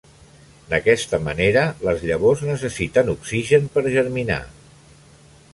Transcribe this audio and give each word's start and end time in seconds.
D'aquesta 0.71 1.19
manera, 1.25 1.65
les 1.89 2.01
llavors 2.11 2.43
necessiten 2.49 3.15
oxigen 3.17 3.71
per 3.77 3.85
germinar. 3.99 4.43